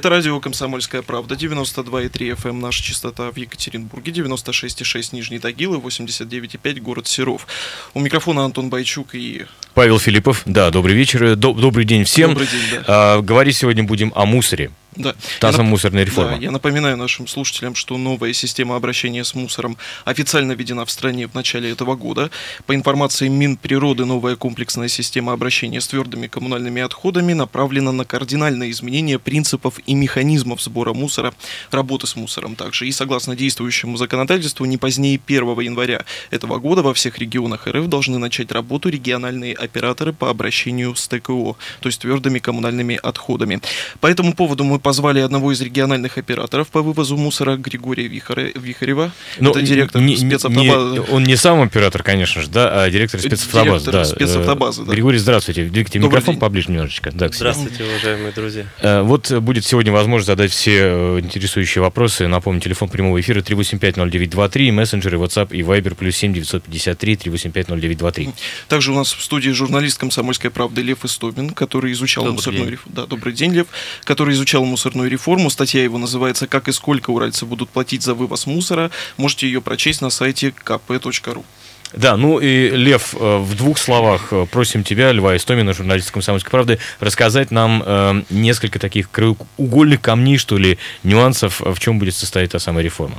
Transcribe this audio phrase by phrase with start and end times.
[0.00, 5.76] Это радио «Комсомольская правда», 92,3 FM, эм, наша частота в Екатеринбурге, 96,6 Нижний Тагил и
[5.76, 7.46] 89,5 город Серов.
[7.92, 9.44] У микрофона Антон Байчук и...
[9.74, 10.40] Павел Филиппов.
[10.46, 12.30] Да, добрый вечер, добрый день всем.
[12.30, 12.84] Добрый день, да.
[12.86, 14.70] А, говорить сегодня будем о мусоре.
[14.96, 15.14] Да.
[15.38, 16.32] Та самая мусорная реформа.
[16.32, 21.28] Да, я напоминаю нашим слушателям, что новая система обращения с мусором официально введена в стране
[21.28, 22.30] в начале этого года.
[22.66, 29.20] По информации Минприроды, новая комплексная система обращения с твердыми коммунальными отходами направлена на кардинальное изменение
[29.20, 31.32] принципов и механизмов сбора мусора,
[31.70, 32.88] работы с мусором также.
[32.88, 38.18] И согласно действующему законодательству, не позднее 1 января этого года во всех регионах РФ должны
[38.18, 43.60] начать работу региональные операторы по обращению с ТКО, то есть твердыми коммунальными отходами.
[44.00, 49.12] По этому поводу мы позвали одного из региональных операторов по вывозу мусора Григория Вихаре, Вихарева.
[49.38, 50.94] Но ну, Это директор не, спецавтобазы.
[50.94, 53.90] Не, он не сам оператор, конечно же, да, а директор спецавтобазы.
[53.90, 54.04] Директор да.
[54.04, 54.92] спецавтобазы, да.
[54.92, 55.64] Григорий, здравствуйте.
[55.64, 56.40] Двигайте микрофон день.
[56.40, 57.10] поближе немножечко.
[57.12, 58.66] Да, здравствуйте, уважаемые друзья.
[58.80, 62.26] Э, вот будет сегодня возможность задать все э, интересующие вопросы.
[62.26, 68.32] Напомню, телефон прямого эфира 3850923, мессенджеры WhatsApp и Viber плюс 7 953 3850923.
[68.68, 72.94] Также у нас в студии журналист «Комсомольской правды» Лев Истомин, который изучал добрый мусорную реформу.
[72.94, 73.66] Да, добрый день, Лев.
[74.04, 75.50] Который изучал мусорную реформу.
[75.50, 78.90] Статья его называется «Как и сколько уральцы будут платить за вывоз мусора».
[79.16, 81.44] Можете ее прочесть на сайте kp.ru.
[81.92, 86.50] Да, ну и, Лев, э, в двух словах э, просим тебя, Льва Истомина, журналист «Комсомольской
[86.50, 92.52] правды», рассказать нам э, несколько таких краеугольных камней, что ли, нюансов, в чем будет состоять
[92.52, 93.16] та самая реформа.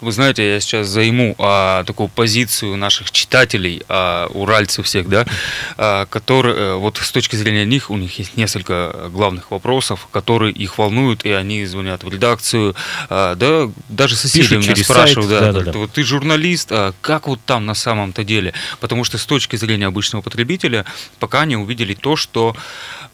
[0.00, 5.26] Вы знаете, я сейчас займу а, такую позицию наших читателей, а, уральцев всех, да,
[5.76, 10.52] а, которые, э, вот с точки зрения них, у них есть несколько главных вопросов, которые
[10.52, 12.76] их волнуют, и они звонят в редакцию,
[13.08, 15.78] а, да, даже соседи Пишут меня спрашивают, сайт, да, да, да, да.
[15.78, 18.54] Вот ты журналист, а как вот там на самом-то деле?
[18.78, 20.84] Потому что с точки зрения обычного потребителя,
[21.18, 22.56] пока не увидели то, что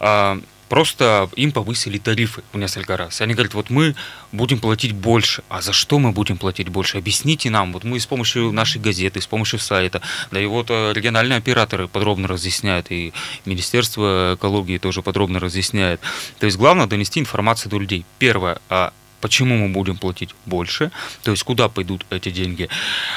[0.01, 0.39] а,
[0.75, 3.21] просто им повысили тарифы в несколько раз.
[3.21, 3.95] Они говорят, вот мы
[4.33, 5.45] будем платить больше.
[5.49, 6.99] А за что мы будем платить больше?
[6.99, 7.73] Объясните нам.
[7.73, 10.01] Вот мы с помощью нашей газеты, с помощью сайта,
[10.33, 13.13] да и вот э, региональные операторы подробно разъясняют, и
[13.45, 16.01] Министерство экологии тоже подробно разъясняет.
[16.41, 18.05] То есть главное донести информацию до людей.
[18.19, 20.91] Первое, а почему мы будем платить больше,
[21.23, 22.69] то есть куда пойдут эти деньги.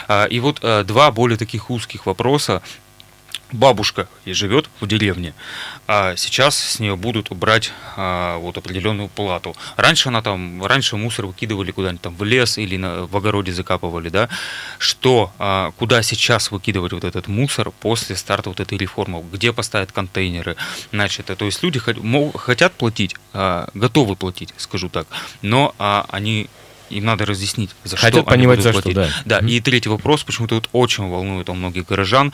[0.08, 2.62] А, и вот э, два более таких узких вопроса,
[3.52, 5.34] бабушка и живет в деревне,
[5.88, 9.56] а сейчас с нее будут брать а, вот определенную плату.
[9.76, 14.10] Раньше она там, раньше мусор выкидывали куда-нибудь там в лес или на, в огороде закапывали,
[14.10, 14.30] да.
[14.80, 19.24] Что, а, куда сейчас выкидывать вот этот мусор после старта вот этой реформы?
[19.32, 20.56] Где поставят контейнеры?
[20.92, 25.08] Значит, то есть люди хотят платить, а, готовы платить, скажу так,
[25.42, 26.50] но а, они
[26.90, 28.92] им надо разъяснить, за Хотят что понимать, за платить.
[28.92, 29.10] что, да.
[29.26, 29.52] Да, mm-hmm.
[29.52, 32.34] и третий вопрос, почему-то вот очень волнует у многих горожан.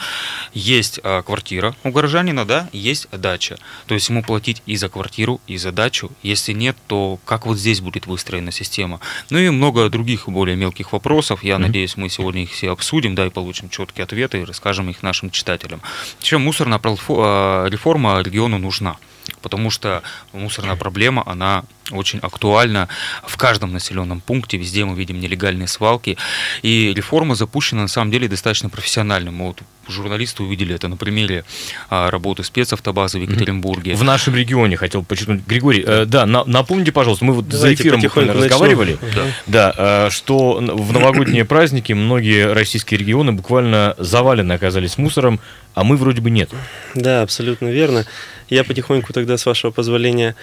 [0.54, 3.58] Есть а, квартира у горожанина, да, есть дача.
[3.88, 6.12] То есть ему платить и за квартиру, и за дачу.
[6.22, 9.00] Если нет, то как вот здесь будет выстроена система?
[9.30, 11.44] Ну и много других более мелких вопросов.
[11.44, 11.58] Я mm-hmm.
[11.60, 15.32] надеюсь, мы сегодня их все обсудим, да, и получим четкие ответы и расскажем их нашим
[15.32, 15.82] читателям.
[16.22, 18.98] Чем мусорная а, реформа региону нужна?
[19.42, 22.88] потому что мусорная проблема, она очень актуальна
[23.26, 26.18] в каждом населенном пункте, везде мы видим нелегальные свалки,
[26.62, 29.32] и реформа запущена на самом деле достаточно профессионально.
[29.32, 31.44] Мы вот журналисты увидели это на примере
[31.90, 33.96] а, работы спецавтобазы в Екатеринбурге.
[33.96, 35.46] В нашем регионе хотел подчеркнуть.
[35.46, 39.26] Григорий, э, да, на, напомните, пожалуйста, мы вот Давайте за эфиром буквально разговаривали, да.
[39.48, 45.40] Да, э, что в новогодние праздники многие российские регионы буквально завалены оказались мусором,
[45.74, 46.50] а мы вроде бы нет.
[46.96, 48.06] Да, абсолютно верно.
[48.50, 50.36] Я потихоньку тогда, с вашего позволения,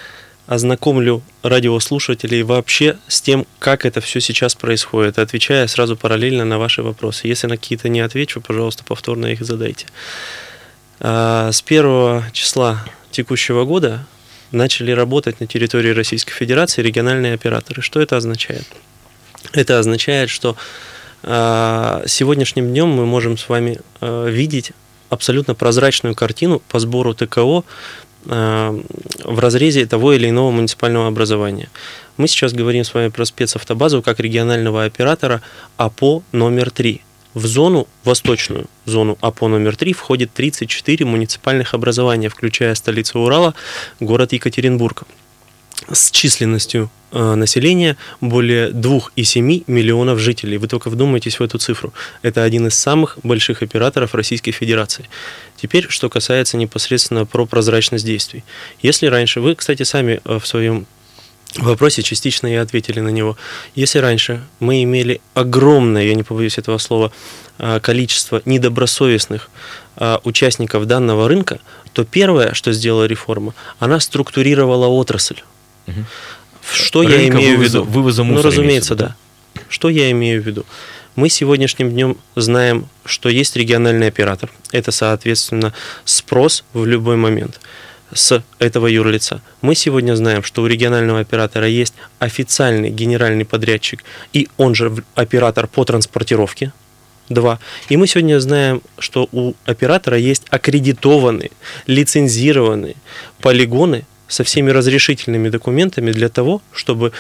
[0.47, 6.83] ознакомлю радиослушателей вообще с тем, как это все сейчас происходит, отвечая сразу параллельно на ваши
[6.83, 7.29] вопросы.
[7.29, 9.87] Если на какие-то не отвечу, пожалуйста, повторно их задайте.
[11.01, 14.07] А, с первого числа текущего года
[14.53, 17.83] начали работать на территории Российской Федерации региональные операторы.
[17.83, 18.67] Что это означает?
[19.53, 20.57] Это означает, что
[21.23, 24.73] а, сегодняшним днем мы можем с вами а, видеть
[25.09, 27.65] абсолютно прозрачную картину по сбору ТКО
[28.25, 31.69] в разрезе того или иного муниципального образования.
[32.17, 35.41] Мы сейчас говорим с вами про спецавтобазу как регионального оператора
[35.77, 37.01] АПО номер 3.
[37.33, 43.55] В зону, восточную зону АПО номер 3 входит 34 муниципальных образования, включая столицу Урала,
[44.01, 45.05] город Екатеринбург
[45.93, 50.59] с численностью э, населения более 2,7 миллионов жителей.
[50.59, 51.93] Вы только вдумайтесь в эту цифру.
[52.23, 55.09] Это один из самых больших операторов Российской Федерации.
[55.57, 58.45] Теперь, что касается непосредственно про прозрачность действий.
[58.83, 60.87] Если раньше, вы, кстати, сами э, в своем
[61.57, 63.37] вопросе частично и ответили на него.
[63.75, 67.13] Если раньше мы имели огромное, я не побоюсь этого слова,
[67.59, 69.51] э, количество недобросовестных
[70.25, 71.61] участников данного рынка,
[71.93, 75.43] то первое, что сделала реформа, она структурировала отрасль.
[76.73, 77.85] Что я имею в виду?
[77.85, 78.43] Вывоза мусора.
[78.43, 79.17] Ну, разумеется, да.
[79.69, 80.65] Что я имею в виду?
[81.17, 84.51] Мы сегодняшним днем знаем, что есть региональный оператор.
[84.71, 85.75] Это, соответственно,
[86.05, 87.61] спрос в любой момент
[88.13, 89.43] с этого юрлица.
[89.61, 95.67] Мы сегодня знаем, что у регионального оператора есть официальный генеральный подрядчик, и он же оператор
[95.67, 96.73] по транспортировке,
[97.29, 97.59] два.
[97.89, 101.51] И мы сегодня знаем, что у оператора есть аккредитованные,
[101.87, 102.97] лицензированные
[103.41, 107.13] полигоны со всеми разрешительными документами для того, чтобы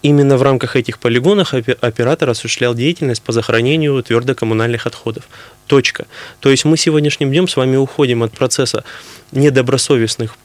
[0.00, 5.24] Именно в рамках этих полигонов оператор осуществлял деятельность по захоронению твердокоммунальных отходов.
[5.66, 6.06] Точка.
[6.38, 8.84] То есть мы сегодняшним днем с вами уходим от процесса
[9.32, 10.36] недобросовестных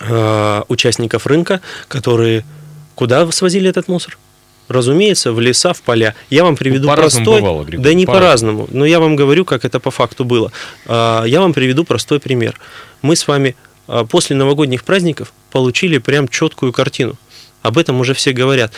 [0.00, 2.44] э, участников рынка, которые
[2.96, 4.18] куда свозили этот мусор?
[4.66, 6.16] Разумеется, в леса, в поля.
[6.28, 7.40] Я вам приведу ну, простой...
[7.40, 10.50] Бывало, Григорий, да не по-разному, но я вам говорю, как это по факту было.
[10.86, 12.58] Э, я вам приведу простой пример.
[13.00, 13.54] Мы с вами
[14.08, 17.16] после новогодних праздников получили прям четкую картину–
[17.62, 18.72] об этом уже все говорят.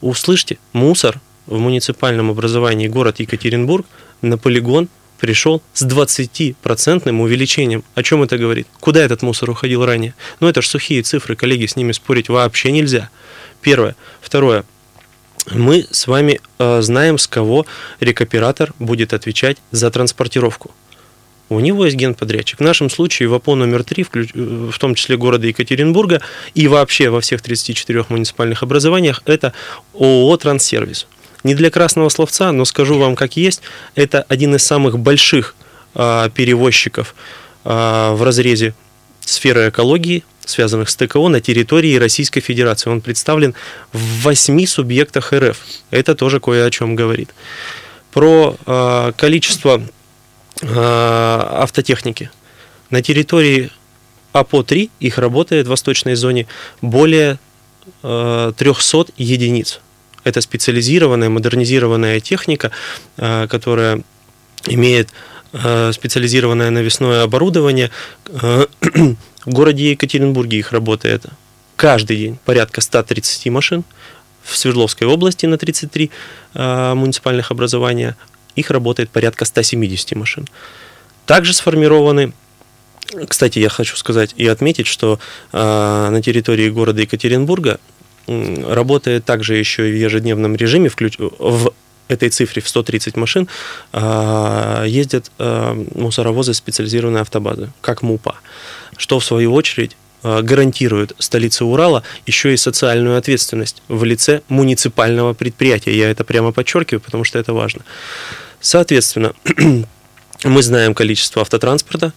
[0.00, 3.84] Услышьте, мусор в муниципальном образовании город Екатеринбург
[4.22, 4.88] на полигон
[5.18, 7.84] пришел с 20% увеличением.
[7.94, 8.66] О чем это говорит?
[8.78, 10.14] Куда этот мусор уходил ранее?
[10.38, 13.10] Ну, это же сухие цифры, коллеги, с ними спорить вообще нельзя.
[13.60, 13.96] Первое.
[14.22, 14.64] Второе.
[15.50, 17.66] Мы с вами э, знаем, с кого
[17.98, 20.70] рекоператор будет отвечать за транспортировку
[21.50, 22.60] у него есть генподрядчик.
[22.60, 24.06] В нашем случае ВАПО номер 3,
[24.70, 26.22] в том числе города Екатеринбурга,
[26.54, 29.52] и вообще во всех 34 муниципальных образованиях, это
[29.94, 31.06] ООО «Транссервис».
[31.42, 33.62] Не для красного словца, но скажу вам как есть,
[33.94, 35.56] это один из самых больших
[35.94, 37.14] а, перевозчиков
[37.64, 38.74] а, в разрезе
[39.20, 42.90] сферы экологии, связанных с ТКО на территории Российской Федерации.
[42.90, 43.54] Он представлен
[43.92, 45.58] в восьми субъектах РФ.
[45.90, 47.30] Это тоже кое о чем говорит.
[48.12, 49.80] Про э, количество
[50.62, 52.30] автотехники.
[52.90, 53.70] На территории
[54.32, 56.46] АПО-3 их работает в восточной зоне
[56.82, 57.38] более
[58.02, 59.80] 300 э, единиц.
[60.24, 62.70] Это специализированная, модернизированная техника,
[63.16, 64.02] э, которая
[64.66, 65.08] имеет
[65.92, 67.90] специализированное навесное оборудование.
[68.30, 68.66] В
[69.46, 71.24] городе Екатеринбурге их работает
[71.74, 73.82] каждый день порядка 130 машин.
[74.44, 76.12] В Свердловской области на 33
[76.54, 78.16] муниципальных образования
[78.56, 80.48] их работает порядка 170 машин.
[81.26, 82.32] Также сформированы
[83.28, 85.18] кстати, я хочу сказать и отметить, что
[85.52, 87.80] э, на территории города Екатеринбурга
[88.28, 91.16] э, работает также еще и в ежедневном режиме, включ...
[91.18, 91.72] в
[92.08, 93.48] этой цифре в 130 машин
[93.92, 98.36] э, ездят э, мусоровозы специализированной автобазы, как МУПА,
[98.96, 105.96] что в свою очередь гарантирует столице Урала еще и социальную ответственность в лице муниципального предприятия.
[105.96, 107.82] Я это прямо подчеркиваю, потому что это важно.
[108.60, 109.32] Соответственно,
[110.44, 112.12] мы знаем количество автотранспорта,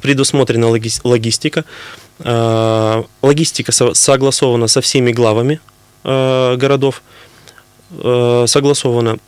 [0.00, 1.64] предусмотрена логистика.
[2.20, 5.60] А, логистика согласована со всеми главами
[6.04, 7.02] а, городов,
[7.90, 9.18] согласована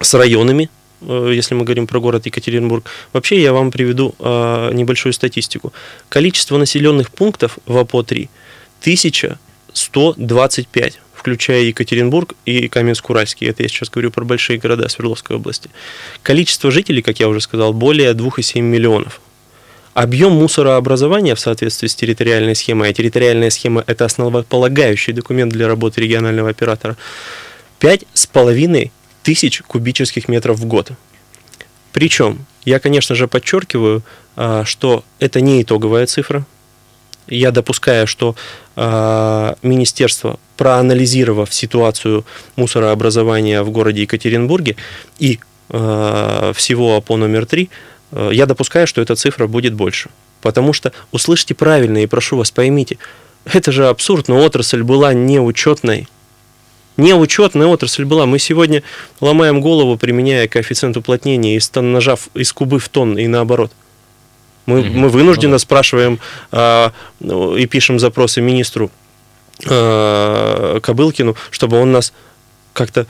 [0.00, 2.84] с районами, если мы говорим про город Екатеринбург.
[3.12, 5.72] Вообще я вам приведу небольшую статистику.
[6.08, 8.28] Количество населенных пунктов в АПО-3
[8.80, 13.48] 1125 включая Екатеринбург и Каменск-Уральский.
[13.48, 15.68] Это я сейчас говорю про большие города Свердловской области.
[16.22, 19.20] Количество жителей, как я уже сказал, более 2,7 миллионов.
[19.92, 26.00] Объем мусорообразования в соответствии с территориальной схемой, а территориальная схема– это основополагающий документ для работы
[26.00, 26.96] регионального оператора,
[27.80, 28.92] 5,5
[29.26, 30.92] тысяч кубических метров в год.
[31.92, 34.02] Причем, я, конечно же, подчеркиваю,
[34.36, 36.46] а, что это не итоговая цифра,
[37.26, 38.36] я допускаю, что
[38.76, 44.76] э, министерство, проанализировав ситуацию мусорообразования в городе Екатеринбурге
[45.18, 45.40] и
[45.70, 47.68] э, всего АПО номер 3,
[48.12, 50.10] э, я допускаю, что эта цифра будет больше.
[50.40, 52.98] Потому что, услышьте правильно и прошу вас, поймите,
[53.44, 56.06] это же абсурд, но отрасль была неучетной.
[56.96, 58.26] Неучетная отрасль была.
[58.26, 58.82] Мы сегодня
[59.20, 63.72] ломаем голову, применяя коэффициент уплотнения из нажав из кубы в тонн и наоборот–
[64.66, 64.88] мы, угу.
[64.88, 66.18] мы вынужденно ну, спрашиваем
[66.52, 68.90] э, и пишем запросы министру
[69.64, 72.12] э, Кобылкину, чтобы он нас
[72.72, 73.06] как-то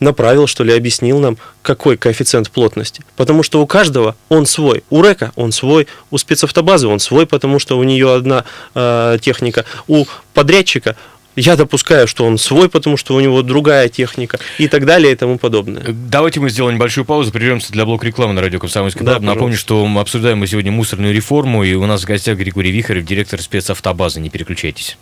[0.00, 3.04] направил, что ли, объяснил нам, какой коэффициент плотности.
[3.16, 4.82] Потому что у каждого он свой.
[4.90, 8.44] У РЭКа он свой, у спецавтобазы он свой, потому что у нее одна
[8.74, 9.64] э, техника.
[9.86, 10.96] У подрядчика
[11.36, 15.16] я допускаю, что он свой, потому что у него другая техника и так далее и
[15.16, 15.82] тому подобное.
[15.88, 19.86] Давайте мы сделаем небольшую паузу, прервемся для блока рекламы на радио «Комсомольская да, Напомню, что
[19.86, 24.20] мы обсуждаем мы сегодня мусорную реформу, и у нас в гостях Григорий Вихарев, директор спецавтобазы.
[24.20, 24.96] Не переключайтесь.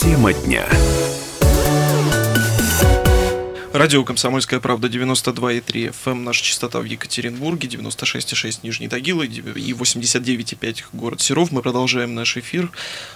[0.00, 0.66] Тема дня.
[3.80, 10.84] Радио «Комсомольская правда» 92,3 FM, эм, наша частота в Екатеринбурге, 96,6 Нижний Тагил и 89,5
[10.92, 11.50] город Серов.
[11.50, 12.70] Мы продолжаем наш эфир.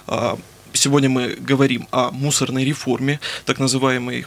[0.07, 0.39] А,
[0.73, 4.25] сегодня мы говорим о мусорной реформе, так называемой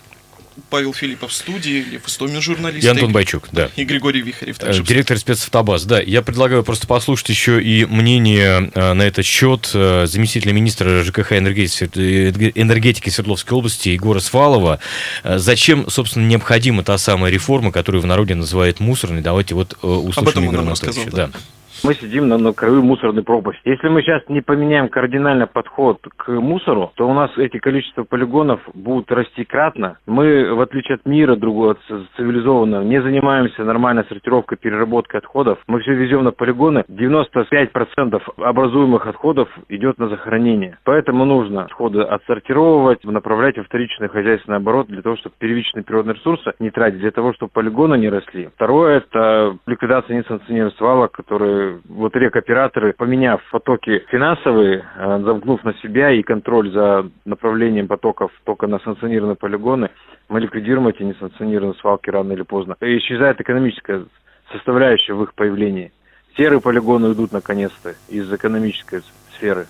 [0.71, 2.85] Павел Филиппов в студии, Лев Истомин журналист.
[2.85, 3.71] И Антон Байчук, да.
[3.77, 4.83] И Григорий Вихарев также.
[4.83, 6.01] Э, директор спецавтобаз, да.
[6.01, 11.33] Я предлагаю просто послушать еще и мнение э, на этот счет э, заместителя министра ЖКХ
[11.33, 14.81] энергетики, Свердловской области Егора Свалова.
[15.25, 19.23] Зачем, собственно, необходима та самая реформа, которую в народе называют мусорной?
[19.23, 21.29] Давайте вот услышим Об этом он рассказал, да.
[21.29, 21.41] да
[21.85, 23.61] мы сидим на, на краю мусорной пропасти.
[23.65, 28.61] Если мы сейчас не поменяем кардинально подход к мусору, то у нас эти количества полигонов
[28.75, 29.99] будут расти кратно.
[30.07, 31.79] Мы, в отличие от мира другого, от
[32.17, 35.59] цивилизованного, не занимаемся нормальной сортировкой, переработкой отходов.
[35.67, 36.85] Мы все везем на полигоны.
[36.89, 40.79] 95% образуемых отходов идет на захоронение.
[40.85, 46.53] Поэтому нужно отходы отсортировывать, направлять в вторичный хозяйственный оборот для того, чтобы первичные природные ресурсы
[46.59, 48.49] не тратить, для того, чтобы полигоны не росли.
[48.57, 56.11] Второе– это ликвидация несанкционированных свалок, которые вот рекоператоры, поменяв потоки финансовые, э, замкнув на себя
[56.11, 59.91] и контроль за направлением потоков только на санкционированные полигоны,
[60.29, 62.77] мы ликвидируем эти несанкционированные свалки рано или поздно.
[62.81, 64.05] И исчезает экономическая
[64.53, 65.93] составляющая в их появлении.
[66.37, 69.03] Серые полигоны идут наконец-то из экономической
[69.35, 69.67] сферы.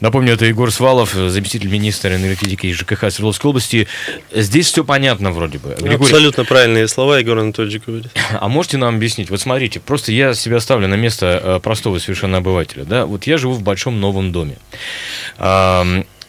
[0.00, 3.88] Напомню, это Егор Свалов, заместитель министра энергетики и ЖКХ Свердловской области.
[4.32, 5.74] Здесь все понятно вроде бы.
[5.78, 6.12] Григорий...
[6.12, 8.06] Абсолютно правильные слова Егор Анатольевич говорит.
[8.32, 9.30] А можете нам объяснить?
[9.30, 12.84] Вот смотрите, просто я себя ставлю на место э, простого совершенно обывателя.
[12.84, 13.06] Да?
[13.06, 14.56] Вот я живу в большом новом доме.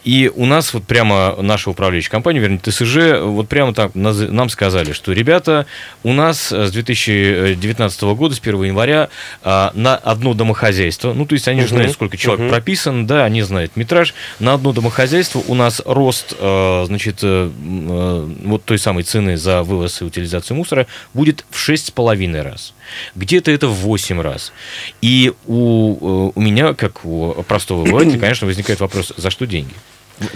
[0.04, 4.92] И у нас вот прямо наша управляющая компания, вернее, ТСЖ, вот прямо так нам сказали,
[4.92, 5.66] что, ребята,
[6.02, 9.08] у нас с 2019 года, с 1 января,
[9.42, 13.24] а, на одно домохозяйство, ну, то есть они же знают, сколько человек uh прописан, да,
[13.24, 18.78] они знают метраж, на одно домохозяйство у нас рост, а, значит, э, э, вот той
[18.78, 22.74] самой цены за вывоз и утилизацию мусора будет в 6,5 раз.
[23.14, 24.52] Где-то это в 8 раз.
[25.00, 29.74] И у, э, у меня, как у простого обывателя, конечно, возникает вопрос, за что деньги?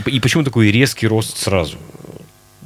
[0.07, 1.77] И почему такой резкий рост сразу?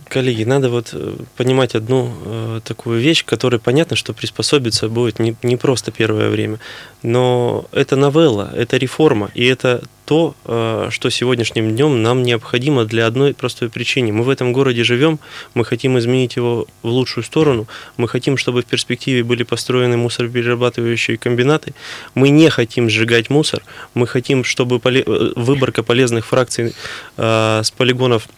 [0.08, 5.34] Коллеги, надо вот э, понимать одну э, такую вещь, которая понятно, что приспособиться будет не,
[5.42, 6.58] не просто первое время,
[7.02, 13.06] но это новелла, это реформа, и это то, э, что сегодняшним днем нам необходимо для
[13.06, 14.12] одной простой причины.
[14.12, 15.18] Мы в этом городе живем,
[15.54, 17.66] мы хотим изменить его в лучшую сторону,
[17.96, 21.74] мы хотим, чтобы в перспективе были построены мусороперерабатывающие комбинаты,
[22.14, 23.62] мы не хотим сжигать мусор,
[23.94, 24.80] мы хотим, чтобы.
[24.84, 26.74] Э, выборка полезных фракций
[27.16, 28.28] э, с полигонов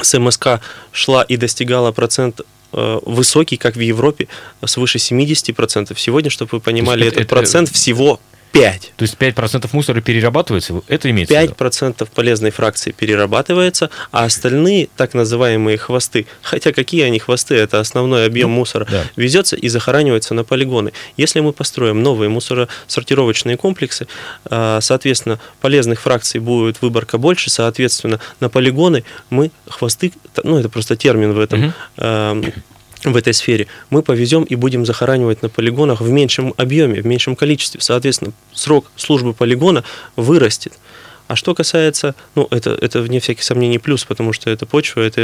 [0.00, 0.60] с МСК
[0.92, 2.40] шла и достигала процент
[2.72, 4.28] высокий, как в Европе,
[4.64, 5.94] свыше 70%.
[5.98, 8.18] Сегодня, чтобы вы понимали, этот это, процент всего
[8.52, 8.92] 5.
[8.96, 10.82] То есть 5% мусора перерабатывается?
[10.88, 17.54] Это имеется 5% полезной фракции перерабатывается, а остальные так называемые хвосты, хотя какие они хвосты,
[17.54, 19.04] это основной объем ну, мусора, да.
[19.16, 20.92] везется и захоранивается на полигоны.
[21.16, 24.06] Если мы построим новые мусоросортировочные комплексы,
[24.44, 30.12] а, соответственно, полезных фракций будет выборка больше, соответственно, на полигоны мы хвосты,
[30.44, 32.52] ну это просто термин в этом, угу
[33.04, 37.36] в этой сфере, мы повезем и будем захоранивать на полигонах в меньшем объеме, в меньшем
[37.36, 37.80] количестве.
[37.80, 39.84] Соответственно, срок службы полигона
[40.16, 40.74] вырастет.
[41.28, 45.20] А что касается, ну, это, это вне всяких сомнений плюс, потому что это почва, это,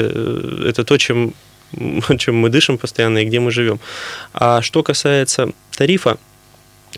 [0.66, 1.34] это то, чем,
[2.18, 3.78] чем мы дышим постоянно и где мы живем.
[4.32, 6.18] А что касается тарифа,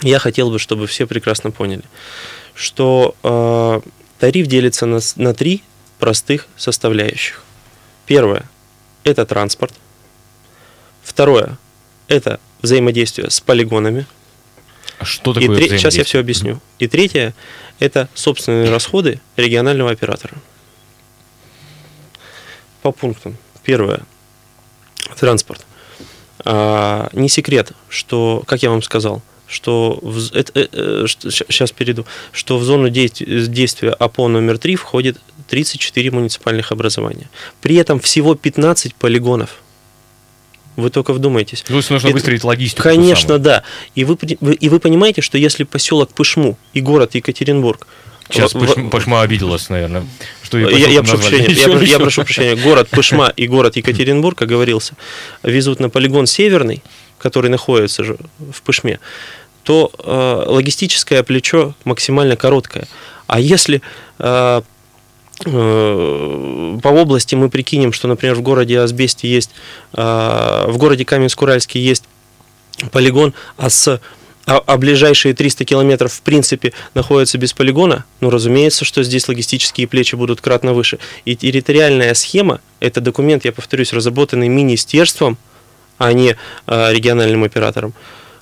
[0.02, 1.82] я хотел бы, чтобы все прекрасно поняли,
[2.54, 3.80] что э,
[4.18, 5.62] тариф делится на, на три
[5.98, 7.42] простых составляющих.
[8.06, 8.48] Первое–
[9.04, 9.74] это транспорт–
[11.10, 11.58] Второе–
[12.06, 14.06] это взаимодействие с полигонами.
[15.00, 16.60] А что такое и тре- Сейчас я все объясню.
[16.78, 17.34] И третье–
[17.80, 20.34] это собственные расходы регионального оператора.
[22.82, 23.36] По пунктам.
[23.64, 24.02] Первое–
[25.18, 25.66] транспорт.
[26.44, 32.06] А, не секрет, что, как я вам сказал, что в, это, э, э, сейчас перейду,
[32.30, 37.28] что в зону действия АПО номер 3 входит 34 муниципальных образования.
[37.60, 39.56] При этом всего 15 полигонов–
[40.80, 41.64] вы только вдумайтесь.
[41.68, 42.82] Ну, нужно это, выстроить логистику.
[42.82, 43.62] Конечно, да.
[43.94, 47.86] И вы, вы, и вы понимаете, что если поселок Пышму и город Екатеринбург
[48.28, 48.90] Сейчас в...
[48.90, 50.06] Пышма обиделась, наверное.
[50.42, 52.54] Что я, я, прошу прощения, я, я прошу прощения.
[52.54, 54.94] Город Пышма и город Екатеринбург, оговорился,
[55.42, 56.82] везут на полигон Северный,
[57.18, 59.00] который находится же в Пышме,
[59.64, 62.86] то э, логистическое плечо максимально короткое.
[63.26, 63.82] А если
[64.22, 64.60] Э,
[65.44, 69.50] по области мы прикинем, что, например, в городе Асбесте есть,
[69.94, 72.04] э, в городе Каменск-Уральске есть
[72.92, 74.00] полигон, а с
[74.46, 79.86] а, а ближайшие 300 километров в принципе находятся без полигона, ну, разумеется, что здесь логистические
[79.86, 80.98] плечи будут кратно выше.
[81.24, 85.38] И территориальная схема– это документ, я повторюсь, разработанный министерством,
[85.98, 87.94] а не а, региональным оператором.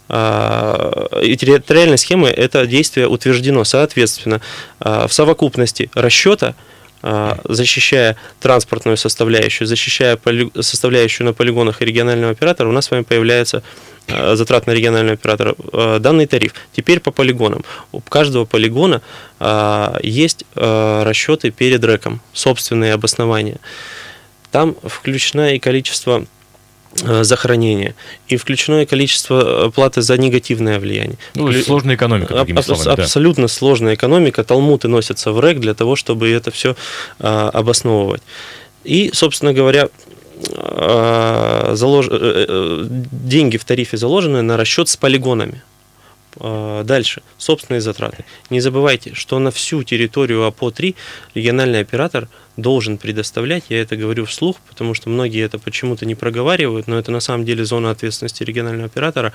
[0.09, 4.41] И территориальная схема– это действие утверждено, соответственно,
[4.81, 6.55] в совокупности расчета–
[7.03, 10.19] защищая транспортную составляющую, защищая
[10.61, 13.63] составляющую на полигонах и регионального оператора, у нас с вами появляется
[14.09, 16.55] а, затрат на регионального оператора а, данный тариф.
[16.73, 17.65] Теперь по полигонам.
[17.93, 19.03] У каждого полигона
[20.03, 23.59] есть расчеты перед рэком, собственные обоснования.
[24.51, 26.27] Там включено и количество
[27.03, 27.95] Э, захоронения
[28.29, 31.19] и включено количество э, платы за негативное влияние.
[31.35, 32.89] Ну, сложная экономика, другими словами.
[32.89, 33.49] Аб- абсолютно да.
[33.49, 34.43] сложная экономика.
[34.43, 36.77] Талмуты носятся в РЭК для того, чтобы это все
[37.21, 38.23] а, обосновывать.
[38.85, 39.91] И, собственно говоря,
[40.57, 42.09] а, залож...
[42.09, 45.63] деньги в тарифе заложены на расчет с полигонами.
[46.37, 48.25] А, дальше, собственные затраты.
[48.51, 50.95] Не забывайте, что на всю территорию АПО-3
[51.35, 56.89] региональный оператор должен предоставлять, я это говорю вслух, потому что многие это почему-то не проговаривают,
[56.89, 59.33] но это на самом деле зона ответственности регионального оператора,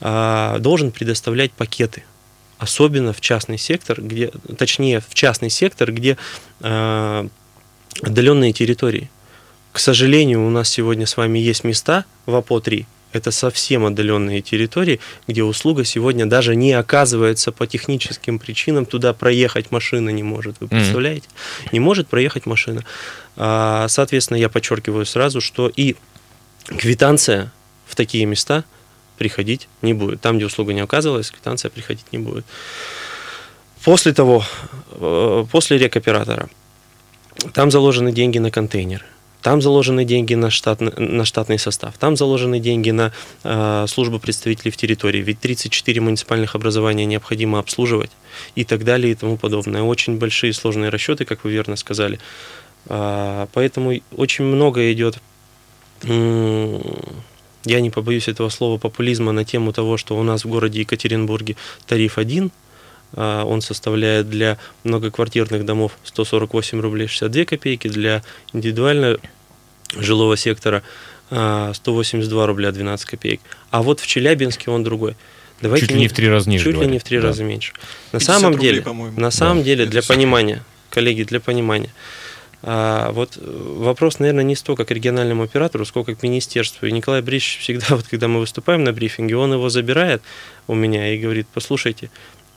[0.00, 2.02] а, должен предоставлять пакеты.
[2.58, 6.18] Особенно в частный сектор, где, точнее, в частный сектор, где
[6.60, 7.28] а,
[8.02, 9.10] отдаленные территории.
[9.72, 12.84] К сожалению, у нас сегодня с вами есть места в АПО-3,
[13.16, 19.70] это совсем отдаленные территории, где услуга сегодня даже не оказывается по техническим причинам, туда проехать
[19.70, 20.56] машина не может.
[20.60, 21.28] Вы представляете?
[21.28, 21.68] Mm-hmm.
[21.72, 22.84] Не может проехать машина.
[23.36, 25.96] А, соответственно, я подчеркиваю сразу, что и
[26.66, 27.52] квитанция
[27.86, 28.64] в такие места
[29.18, 30.20] приходить не будет.
[30.20, 32.44] Там, где услуга не оказывалась, квитанция приходить не будет.
[33.82, 34.44] После того,
[34.92, 36.48] э, после рекоператора,
[37.52, 39.04] там заложены деньги на контейнеры
[39.46, 43.12] там заложены деньги на, штат, на штатный состав, там заложены деньги на
[43.44, 48.10] э, службу представителей в территории, ведь 34 муниципальных образования необходимо обслуживать
[48.56, 49.82] и так далее и тому подобное.
[49.82, 52.18] Очень большие сложные расчеты, как вы верно сказали.
[52.86, 55.18] Э, поэтому очень много идет,
[56.02, 61.54] я не побоюсь этого слова, популизма на тему того, что у нас в городе Екатеринбурге
[61.86, 62.50] тариф один–
[63.12, 69.18] а, он составляет для многоквартирных домов 148 рублей 62 копейки, для индивидуального
[69.94, 70.82] жилого сектора
[71.30, 73.40] 182 а, рубля 12 копеек.
[73.70, 75.16] А вот в Челябинске он другой.
[75.60, 76.64] Давайте чуть ли не в три раза ниже.
[76.64, 76.88] Чуть говорят.
[76.88, 77.28] ли не в три да.
[77.28, 77.72] раза меньше.
[78.12, 79.64] На самом рублей, деле, на самом да.
[79.64, 81.90] деле, для понимания, коллеги, для понимания,
[82.62, 86.86] а, вот вопрос, наверное, не столько к региональному оператору, сколько к министерству.
[86.86, 90.22] И Николай Борисович всегда, вот когда мы выступаем на брифинге, он его забирает
[90.66, 92.10] у меня и говорит, послушайте,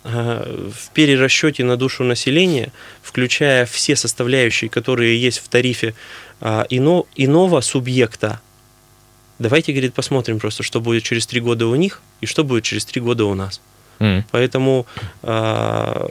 [0.04, 5.94] в перерасчете на душу населения, включая все составляющие, которые есть в тарифе
[6.42, 8.40] а, ино, иного субъекта,
[9.40, 12.86] давайте, говорит, посмотрим просто, что будет через три года у них и что будет через
[12.86, 13.62] три года у нас.
[14.00, 14.24] Mm.
[14.32, 14.86] Поэтому
[15.24, 16.08] э,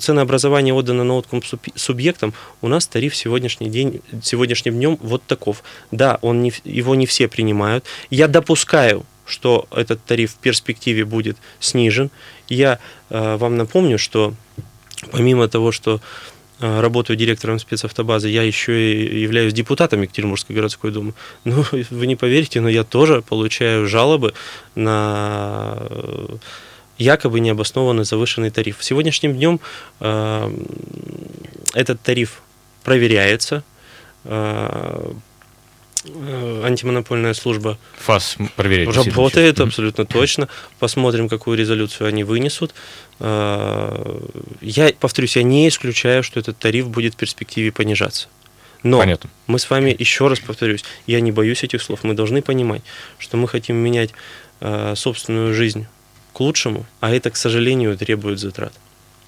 [0.00, 2.32] ценообразование отдано на откуп субъектам.
[2.60, 5.64] У нас тариф сегодняшний день, сегодняшним днем вот таков.
[5.90, 7.84] Да, он не, его не все принимают.
[8.10, 12.10] Я допускаю, что этот тариф в перспективе будет снижен.
[12.48, 12.78] Я
[13.10, 14.34] э, вам напомню, что
[15.10, 16.00] помимо того, что
[16.60, 21.14] э, работаю директором спецавтобазы, я еще и являюсь депутатом Екатеринбургской городской думы.
[21.44, 24.34] Ну, вы не поверите, но я тоже получаю жалобы
[24.74, 26.36] на э,
[26.98, 28.78] якобы необоснованно завышенный тариф.
[28.80, 29.60] Сегодняшним днем
[30.00, 30.50] э,
[31.74, 32.42] этот тариф
[32.82, 33.62] проверяется,
[36.04, 38.94] антимонопольная служба ФАС проверяет.
[38.94, 40.48] Работает, абсолютно точно.
[40.78, 42.74] Посмотрим, какую резолюцию они вынесут.
[43.20, 44.20] Э,
[44.60, 48.28] я, повторюсь, я не исключаю, что этот тариф будет в перспективе понижаться.
[48.82, 49.28] Но Понятно.
[49.46, 52.04] мы с вами, еще раз повторюсь, я не боюсь этих слов.
[52.04, 52.82] Мы должны понимать,
[53.18, 54.10] что мы хотим менять
[54.60, 55.86] э, собственную жизнь
[56.32, 58.72] к лучшему, а это, к сожалению, требует затрат.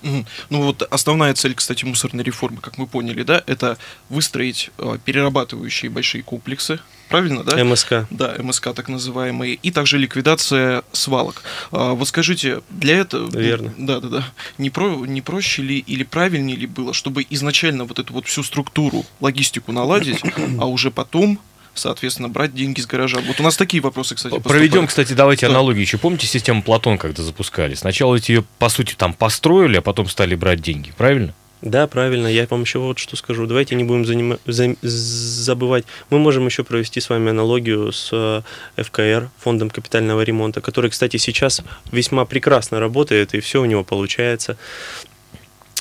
[0.03, 5.91] Ну вот основная цель, кстати, мусорной реформы, как мы поняли, да, это выстроить э, перерабатывающие
[5.91, 7.63] большие комплексы, правильно, да?
[7.63, 8.07] МСК.
[8.11, 11.43] Да, МСК так называемые, и также ликвидация свалок.
[11.71, 13.31] А, вот скажите, для этого...
[13.37, 13.75] Верно.
[13.77, 14.25] Да, да, да.
[14.59, 18.43] Не, про, не проще ли или правильнее ли было, чтобы изначально вот эту вот всю
[18.43, 20.23] структуру, логистику наладить,
[20.59, 21.39] а уже потом
[21.74, 23.18] соответственно, брать деньги с гаража.
[23.20, 24.59] Вот у нас такие вопросы, кстати, поступают.
[24.59, 25.52] Проведем, кстати, давайте да.
[25.52, 25.83] аналогию.
[25.83, 27.74] Еще помните систему Платон, когда запускали?
[27.74, 31.35] Сначала эти ее, по сути, там построили, а потом стали брать деньги, правильно?
[31.62, 32.26] Да, правильно.
[32.26, 33.46] Я вам еще вот что скажу.
[33.46, 34.38] Давайте не будем заним...
[34.46, 34.74] за...
[34.83, 35.85] забывать.
[36.09, 38.42] Мы можем еще провести с вами аналогию с э,
[38.83, 44.56] ФКР, фондом капитального ремонта, который, кстати, сейчас весьма прекрасно работает, и все у него получается.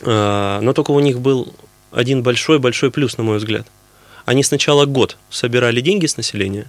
[0.04, 1.54] А, но только у них был
[1.91, 3.65] один большой-большой плюс, на мой взгляд–
[4.30, 6.68] они сначала год собирали деньги с населения,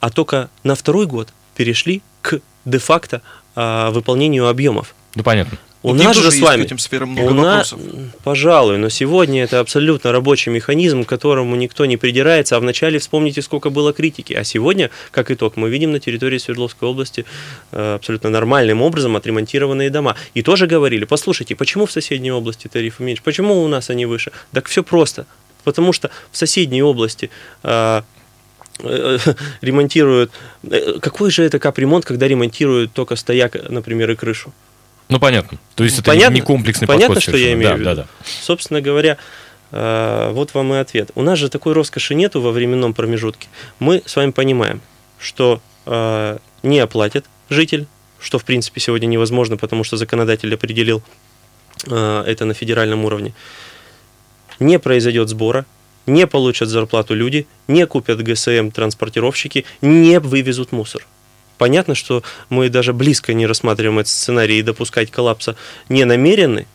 [0.00, 3.22] а только на второй год перешли к де-факто
[3.54, 4.92] а, выполнению объемов.
[5.14, 5.56] Ну, понятно.
[5.84, 7.74] У нас же с вами, этим сферам много у нас,
[8.24, 13.40] пожалуй, но сегодня это абсолютно рабочий механизм, к которому никто не придирается, а вначале вспомните,
[13.40, 17.24] сколько было критики, а сегодня, как итог, мы видим на территории Свердловской области
[17.70, 20.16] э, абсолютно нормальным образом отремонтированные дома.
[20.34, 24.32] И тоже говорили, послушайте, почему в соседней области тарифы меньше, почему у нас они выше?
[24.52, 25.24] Так все просто,
[25.62, 27.30] потому что в соседней области
[27.62, 28.02] э,
[28.82, 29.18] э,
[29.60, 30.32] ремонтируют...
[31.00, 34.52] Какой же это капремонт, когда ремонтируют только стояк, например, и крышу?
[35.08, 35.58] Ну, понятно.
[35.74, 37.32] То есть это понятно, не комплексный понятно, подход.
[37.32, 37.90] Понятно, что я имею да, в виду.
[37.90, 38.06] Да, да.
[38.42, 39.18] Собственно говоря,
[39.72, 41.10] э, вот вам и ответ.
[41.16, 43.48] У нас же такой роскоши нету во временном промежутке.
[43.80, 44.80] Мы с вами понимаем,
[45.18, 47.86] что э, не оплатит житель,
[48.20, 51.02] что в принципе сегодня невозможно, потому что законодатель определил
[51.88, 53.34] э, это на федеральном уровне.
[54.60, 55.66] Не произойдет сбора,
[56.06, 61.06] не получат зарплату люди, не купят ГСМ транспортировщики, не вывезут мусор.
[61.58, 65.56] Понятно, что мы даже близко не рассматриваем этот сценарий и допускать коллапса
[65.88, 66.66] не намерены,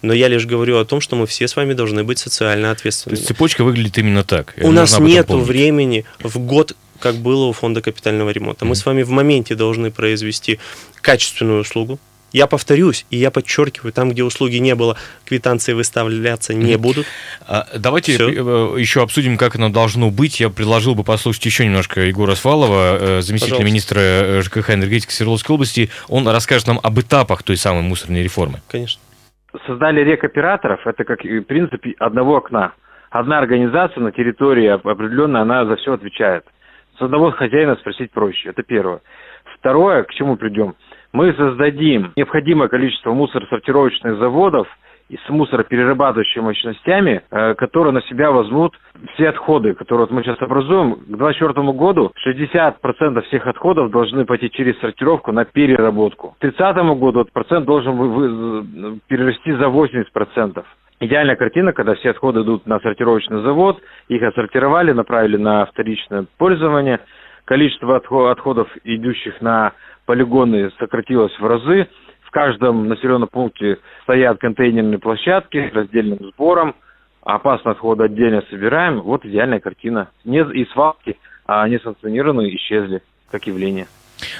[0.00, 3.16] но я лишь говорю о том, что мы все с вами должны быть социально ответственными.
[3.16, 4.54] То есть цепочка выглядит именно так.
[4.60, 8.64] У нас нет времени в год как было у фонда капитального ремонта.
[8.64, 8.74] Мы mm-hmm.
[8.76, 10.58] с вами в моменте должны произвести
[11.00, 11.98] качественную услугу,
[12.32, 17.06] я повторюсь, и я подчеркиваю, там, где услуги не было, квитанции выставляться не будут.
[17.46, 18.28] А, давайте Все.
[18.28, 20.40] Э, еще обсудим, как оно должно быть.
[20.40, 23.64] Я предложил бы послушать еще немножко Егора Свалова, э, заместителя Пожалуйста.
[23.64, 25.90] министра э, ЖКХ и энергетики Свердловской области.
[26.08, 28.60] Он расскажет нам об этапах той самой мусорной реформы.
[28.70, 29.00] Конечно.
[29.66, 32.72] Создали рекоператоров, это как принцип одного окна.
[33.10, 36.44] Одна организация на территории определенная, она за все отвечает.
[36.98, 39.00] С одного хозяина спросить проще, это первое.
[39.58, 40.74] Второе, к чему придем–
[41.12, 44.68] мы создадим необходимое количество мусоросортировочных заводов
[45.08, 48.78] и с мусороперерабатывающими мощностями, э, которые на себя возьмут
[49.14, 50.96] все отходы, которые вот мы сейчас образуем.
[50.96, 56.36] К 2024 году 60% всех отходов должны пойти через сортировку на переработку.
[56.38, 60.64] К 2030 году этот процент должен перерасти за 80%.
[61.00, 67.00] Идеальная картина, когда все отходы идут на сортировочный завод, их отсортировали, направили на вторичное пользование.
[67.44, 69.72] Количество отходов, идущих на
[70.08, 71.86] полигоны сократилось в разы.
[72.22, 76.74] В каждом населенном пункте стоят контейнерные площадки с раздельным сбором.
[77.22, 79.02] Опасные отходы отдельно собираем.
[79.02, 80.08] Вот идеальная картина.
[80.24, 83.86] Не и свалки, а несанкционированные исчезли как явление.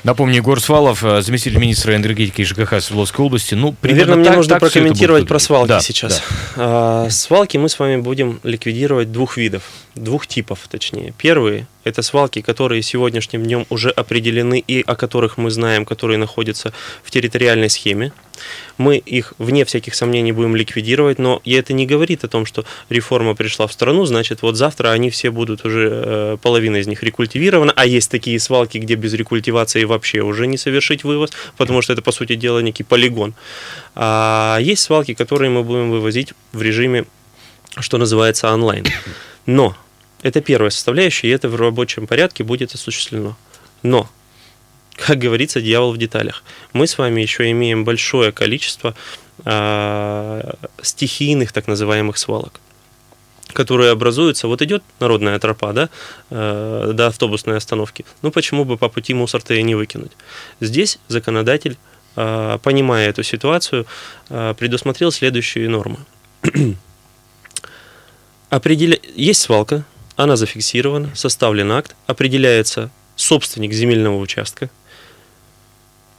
[0.05, 3.55] Напомню, Егор Свалов, э, заместитель министра энергетики и ЖКХ Свердловской области.
[3.55, 6.23] Ну, Наверное, мне так, нужно так прокомментировать про свалки да, сейчас.
[6.57, 7.05] Да.
[7.07, 9.63] А, свалки мы с вами будем ликвидировать двух видов,
[9.95, 11.15] двух типов, точнее.
[11.17, 16.73] Первые– это свалки, которые сегодняшним днем уже определены и о которых мы знаем, которые находятся
[17.03, 18.13] в территориальной схеме.
[18.77, 22.65] Мы их, вне всяких сомнений, будем ликвидировать, но и это не говорит о том, что
[22.89, 27.03] реформа пришла в страну, значит, вот завтра они все будут уже, э, половина из них
[27.03, 31.93] рекультивирована, а есть такие свалки, где без рекультивации вообще уже не совершить вывоз, потому что
[31.93, 33.35] это, по сути дела, некий полигон.
[33.95, 37.05] А есть свалки, которые мы будем вывозить в режиме,
[37.79, 38.87] что называется, онлайн.
[39.47, 39.77] Но
[40.23, 43.37] это первая составляющая, и это в рабочем порядке будет осуществлено.
[43.83, 44.09] Но
[44.99, 46.43] как говорится, дьявол в деталях.
[46.73, 48.95] Мы с вами еще имеем большое количество
[49.45, 52.61] э, стихийных так называемых свалок
[53.55, 55.89] которые образуются, вот идет народная тропа, да,
[56.29, 60.13] э, до автобусной остановки, ну почему бы по пути мусор-то и не выкинуть?
[60.61, 61.79] Здесь законодатель,
[62.17, 63.87] э, понимая эту ситуацию,
[64.29, 65.97] э, предусмотрел следующие нормы.
[68.51, 68.99] Определя...
[69.17, 69.83] Есть свалка,
[70.15, 74.71] она зафиксирована, составлен акт, определяется собственник земельного участка,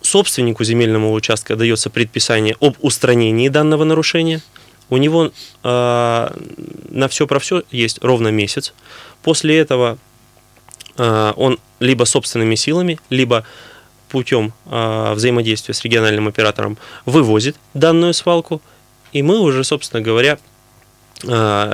[0.02, 4.42] собственнику земельного участка дается предписание об устранении данного нарушения.
[4.90, 5.32] У него
[5.64, 6.30] э,
[6.90, 8.74] на все про все есть ровно месяц.
[9.22, 9.98] После этого
[10.98, 13.46] э, он либо собственными силами, либо
[14.10, 18.62] путем э, взаимодействия с региональным оператором вывозит данную свалку,
[19.12, 20.40] и мы уже, собственно говоря,
[21.24, 21.28] э,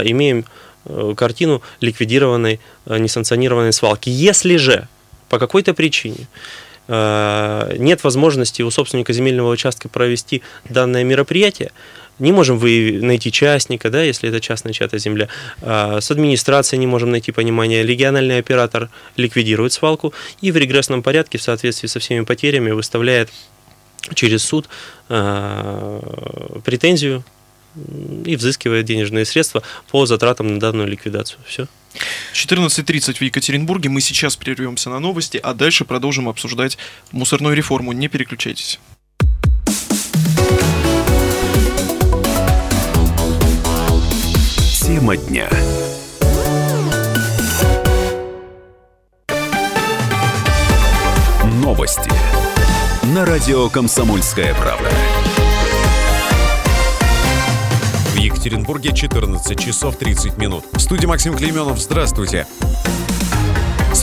[0.05, 0.45] имеем
[0.85, 4.09] э, картину ликвидированной э, несанкционированной свалки.
[4.09, 4.87] Если же
[5.29, 6.27] по какой-то причине
[6.87, 11.71] нет возможности у собственника земельного участка провести данное мероприятие,
[12.19, 15.27] не можем вы найти частника, да, если это частная чья-то земля.
[15.61, 17.83] Э, с администрацией не можем найти понимания.
[17.83, 23.29] Региональный оператор ликвидирует свалку и в регрессном порядке в соответствии со всеми потерями выставляет
[24.13, 24.69] через суд
[25.09, 25.99] э,
[26.63, 27.23] претензию
[28.25, 31.39] и взыскивает денежные средства по затратам на данную ликвидацию.
[31.45, 31.67] Все.
[32.33, 33.89] 14.30 в Екатеринбурге.
[33.89, 36.77] Мы сейчас прервемся на новости, а дальше продолжим обсуждать
[37.11, 37.91] мусорную реформу.
[37.91, 38.79] Не переключайтесь.
[44.81, 45.49] Тема дня.
[51.61, 52.11] Новости
[53.15, 54.89] на радио «Комсомольская правда».
[58.45, 60.65] Екатеринбурге 14 часов 30 минут.
[60.71, 61.79] В студии Максим Клейменов.
[61.79, 62.45] Здравствуйте.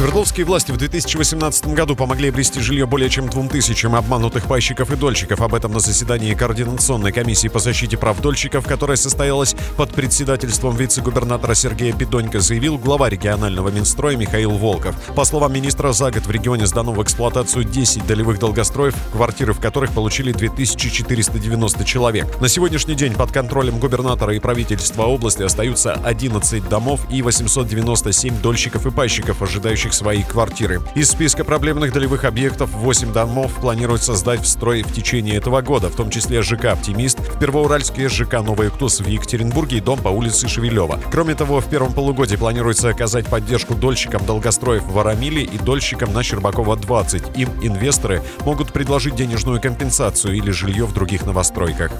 [0.02, 4.96] Свердловские власти в 2018 году помогли обрести жилье более чем двум тысячам обманутых пайщиков и
[4.96, 5.40] дольщиков.
[5.40, 11.54] Об этом на заседании Координационной комиссии по защите прав дольщиков, которая состоялась под председательством вице-губернатора
[11.54, 14.96] Сергея Бедонько, заявил глава регионального Минстроя Михаил Волков.
[15.14, 19.60] По словам министра, за год в регионе сдано в эксплуатацию 10 долевых долгостроев, квартиры в
[19.60, 22.40] которых получили 2490 человек.
[22.40, 28.84] На сегодняшний день под контролем губернатора и правительства области остаются 11 домов и 897 дольщиков
[28.84, 30.80] и пайщиков, ожидающих сдающих свои квартиры.
[30.94, 35.88] Из списка проблемных долевых объектов 8 домов планируется сдать в строй в течение этого года,
[35.88, 40.08] в том числе ЖК «Оптимист», в Первоуральске ЖК «Новый Ктус» в Екатеринбурге и дом по
[40.08, 40.98] улице Шевелева.
[41.10, 46.22] Кроме того, в первом полугодии планируется оказать поддержку дольщикам долгостроев в Арамиле и дольщикам на
[46.22, 47.38] Щербакова 20.
[47.38, 51.92] Им инвесторы могут предложить денежную компенсацию или жилье в других новостройках.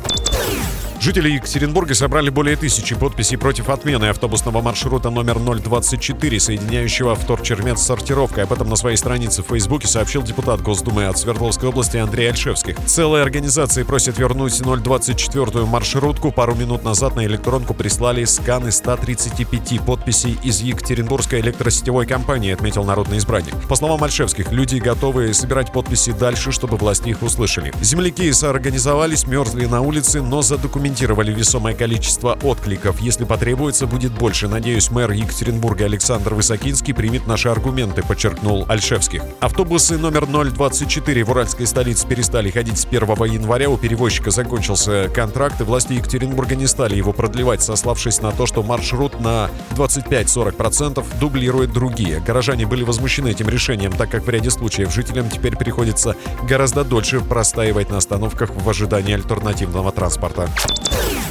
[1.02, 7.82] Жители Екатеринбурга собрали более тысячи подписей против отмены автобусного маршрута номер 024, соединяющего Вторчермет с
[7.82, 8.44] сортировкой.
[8.44, 12.76] Об этом на своей странице в Фейсбуке сообщил депутат Госдумы от Свердловской области Андрей Альшевских.
[12.86, 16.30] Целые организации просят вернуть 024 маршрутку.
[16.30, 23.18] Пару минут назад на электронку прислали сканы 135 подписей из Екатеринбургской электросетевой компании, отметил народный
[23.18, 23.54] избранник.
[23.68, 27.72] По словам Альшевских, люди готовы собирать подписи дальше, чтобы власти их услышали.
[27.80, 33.00] Земляки соорганизовались, мерзли на улице, но задокументировали комментировали весомое количество откликов.
[33.00, 34.46] Если потребуется, будет больше.
[34.46, 39.22] Надеюсь, мэр Екатеринбурга Александр Высокинский примет наши аргументы, подчеркнул Альшевских.
[39.40, 43.70] Автобусы номер 024 в уральской столице перестали ходить с 1 января.
[43.70, 48.62] У перевозчика закончился контракт, и власти Екатеринбурга не стали его продлевать, сославшись на то, что
[48.62, 52.20] маршрут на 25-40% дублирует другие.
[52.20, 57.20] Горожане были возмущены этим решением, так как в ряде случаев жителям теперь приходится гораздо дольше
[57.20, 60.50] простаивать на остановках в ожидании альтернативного транспорта.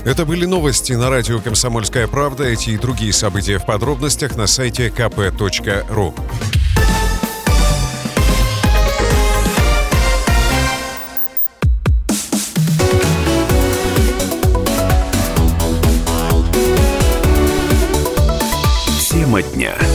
[0.04, 2.44] Это были новости на радио «Комсомольская правда».
[2.44, 6.14] Эти и другие события в подробностях на сайте kp.ru.
[19.10, 19.91] Тема дня.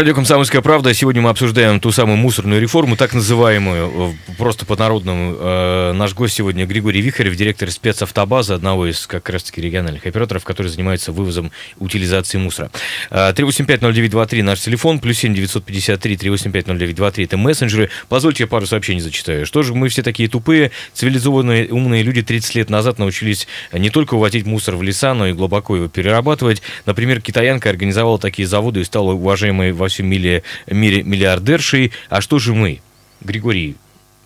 [0.00, 0.94] Радио «Комсомольская правда».
[0.94, 5.36] Сегодня мы обсуждаем ту самую мусорную реформу, так называемую, просто по-народному.
[5.38, 10.68] Э, наш гость сегодня Григорий Вихарев, директор спецавтобазы, одного из как раз-таки региональных операторов, который
[10.68, 12.70] занимается вывозом утилизацией мусора.
[13.10, 17.90] 3850923 э, наш телефон, плюс 7 953 3850923 это мессенджеры.
[18.08, 19.44] Позвольте я пару сообщений зачитаю.
[19.44, 24.14] Что же мы все такие тупые, цивилизованные, умные люди 30 лет назад научились не только
[24.14, 26.62] увозить мусор в леса, но и глубоко его перерабатывать.
[26.86, 31.92] Например, китаянка организовала такие заводы и стала уважаемой во всем мире, мире миллиардершей.
[32.08, 32.80] А что же мы?
[33.20, 33.76] Григорий,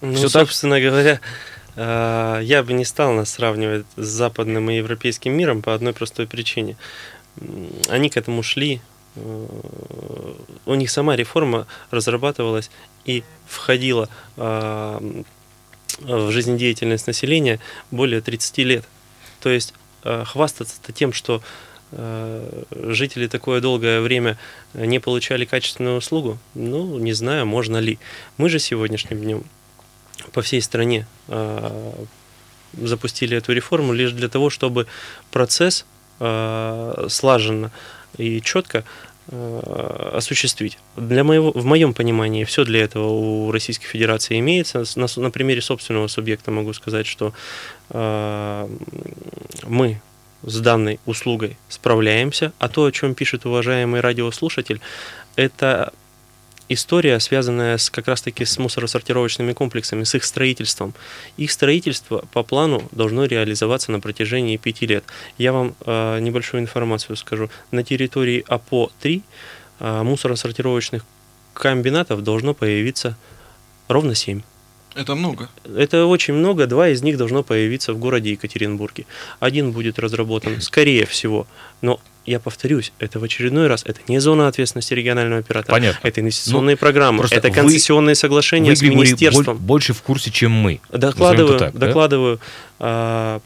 [0.04, 0.82] ну, все собственно так?
[0.82, 1.20] говоря,
[1.76, 6.26] э, я бы не стал нас сравнивать с западным и европейским миром по одной простой
[6.26, 6.76] причине.
[7.88, 8.80] Они к этому шли,
[9.16, 9.46] э,
[10.66, 12.70] у них сама реформа разрабатывалась
[13.06, 15.22] и входила э,
[16.00, 18.84] в жизнедеятельность населения более 30 лет.
[19.40, 21.40] То есть хвастаться тем, что
[22.70, 24.38] жители такое долгое время
[24.74, 27.98] не получали качественную услугу, ну, не знаю, можно ли.
[28.36, 29.44] Мы же сегодняшним днем
[30.32, 31.92] по всей стране э,
[32.72, 34.86] запустили эту реформу лишь для того, чтобы
[35.30, 35.86] процесс
[36.20, 37.70] э, слаженно
[38.16, 38.84] и четко
[39.26, 40.78] осуществить.
[40.96, 44.84] Для моего, в моем понимании все для этого у Российской Федерации имеется.
[44.96, 47.32] На, на примере собственного субъекта могу сказать, что
[47.88, 48.68] э,
[49.62, 50.02] мы
[50.46, 54.80] с данной услугой справляемся, а то, о чем пишет уважаемый радиослушатель,
[55.36, 55.92] это
[56.68, 60.94] история, связанная с, как раз-таки с мусоросортировочными комплексами, с их строительством.
[61.36, 65.04] Их строительство по плану должно реализоваться на протяжении пяти лет.
[65.38, 67.50] Я вам э, небольшую информацию скажу.
[67.70, 69.22] На территории АПО-3
[69.80, 71.04] э, мусоросортировочных
[71.52, 73.16] комбинатов должно появиться
[73.88, 74.42] ровно семь.
[74.94, 75.48] Это много.
[75.76, 76.66] Это очень много.
[76.66, 79.06] Два из них должно появиться в городе Екатеринбурге.
[79.40, 81.46] Один будет разработан, скорее всего,
[81.82, 85.72] но я повторюсь, это в очередной раз, это не зона ответственности регионального оператора.
[85.72, 86.06] Понятно.
[86.06, 89.58] Это инвестиционные ну, программы, это концессионные вы, соглашения вы, с министерством.
[89.58, 90.80] больше в курсе, чем мы.
[90.90, 92.40] Докладываю, так, докладываю.
[92.78, 93.40] Да?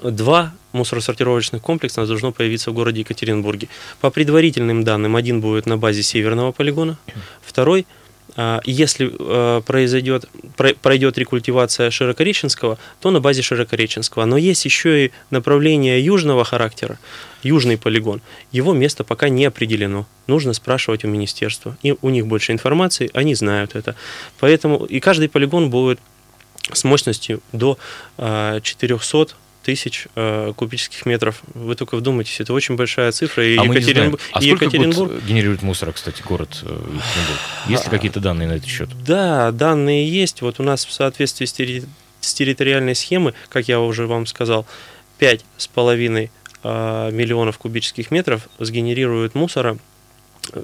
[0.00, 3.68] Два мусоросортировочных комплекса должно появиться в городе Екатеринбурге.
[4.00, 6.98] По предварительным данным, один будет на базе северного полигона,
[7.42, 7.84] второй
[8.64, 10.28] если э, произойдет,
[10.80, 14.26] пройдет рекультивация Широкореченского, то на базе Широкореченского.
[14.26, 16.98] Но есть еще и направление южного характера,
[17.42, 18.20] южный полигон.
[18.52, 20.06] Его место пока не определено.
[20.26, 21.76] Нужно спрашивать у министерства.
[21.82, 23.96] И у них больше информации, они знают это.
[24.38, 25.98] Поэтому и каждый полигон будет
[26.72, 27.78] с мощностью до
[28.18, 29.26] 400 а,
[29.68, 31.42] тысяч э, кубических метров.
[31.52, 33.44] Вы только вдумайтесь, это очень большая цифра.
[33.44, 35.22] И а Екатеринбург, а сколько Екатеринбург...
[35.24, 37.40] генерирует мусора, кстати, город э, Екатеринбург?
[37.66, 38.88] Есть ли какие-то данные на этот счет?
[39.04, 40.40] Да, данные есть.
[40.40, 41.84] Вот у нас в соответствии с, терри...
[42.22, 44.64] с территориальной схемой, как я уже вам сказал,
[45.20, 46.30] 5,5
[46.62, 49.76] э, миллионов кубических метров сгенерирует мусора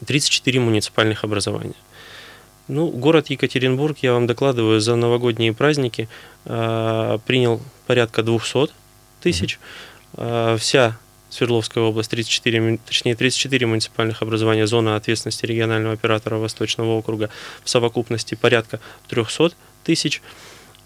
[0.07, 1.75] 34 муниципальных образования.
[2.69, 6.09] Ну, город Екатеринбург, я вам докладываю, за новогодние праздники
[6.47, 8.84] э, принял порядка 200
[9.25, 9.59] тысяч.
[10.17, 10.59] Mm-hmm.
[10.59, 10.97] Вся
[11.35, 17.29] Свердловская область, 34, точнее 34 муниципальных образования, зона ответственности регионального оператора Восточного округа
[17.65, 19.51] в совокупности порядка 300
[19.83, 20.23] тысяч.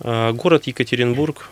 [0.01, 1.51] А, город Екатеринбург,